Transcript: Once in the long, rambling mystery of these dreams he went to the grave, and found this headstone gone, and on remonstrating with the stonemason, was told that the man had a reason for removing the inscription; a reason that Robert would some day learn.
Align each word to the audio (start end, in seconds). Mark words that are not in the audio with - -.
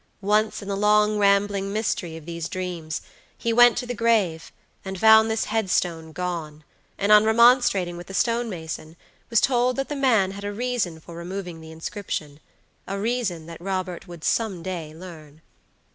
Once 0.25 0.63
in 0.63 0.67
the 0.67 0.75
long, 0.75 1.19
rambling 1.19 1.71
mystery 1.71 2.17
of 2.17 2.25
these 2.25 2.49
dreams 2.49 3.03
he 3.37 3.53
went 3.53 3.77
to 3.77 3.85
the 3.85 3.93
grave, 3.93 4.51
and 4.83 4.99
found 4.99 5.29
this 5.29 5.45
headstone 5.45 6.11
gone, 6.11 6.63
and 6.97 7.11
on 7.11 7.23
remonstrating 7.23 7.97
with 7.97 8.07
the 8.07 8.13
stonemason, 8.15 8.95
was 9.29 9.39
told 9.39 9.75
that 9.75 9.89
the 9.89 9.95
man 9.95 10.31
had 10.31 10.43
a 10.43 10.51
reason 10.51 10.99
for 10.99 11.13
removing 11.13 11.61
the 11.61 11.71
inscription; 11.71 12.39
a 12.87 12.97
reason 12.99 13.45
that 13.45 13.61
Robert 13.61 14.07
would 14.07 14.23
some 14.23 14.63
day 14.63 14.91
learn. 14.91 15.39